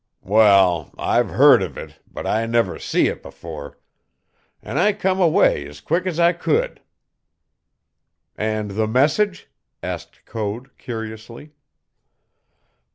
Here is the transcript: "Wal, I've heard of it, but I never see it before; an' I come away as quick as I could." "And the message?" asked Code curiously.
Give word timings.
"Wal, 0.23 0.91
I've 0.97 1.29
heard 1.29 1.61
of 1.61 1.77
it, 1.77 1.99
but 2.11 2.25
I 2.25 2.47
never 2.47 2.79
see 2.79 3.05
it 3.05 3.21
before; 3.21 3.77
an' 4.63 4.79
I 4.79 4.93
come 4.93 5.21
away 5.21 5.63
as 5.67 5.79
quick 5.79 6.07
as 6.07 6.19
I 6.19 6.33
could." 6.33 6.81
"And 8.35 8.71
the 8.71 8.87
message?" 8.87 9.47
asked 9.83 10.25
Code 10.25 10.75
curiously. 10.79 11.51